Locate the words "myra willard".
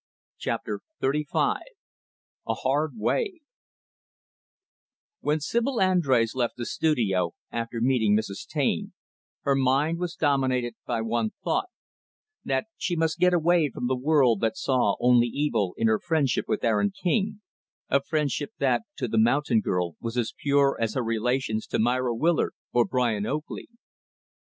21.77-22.55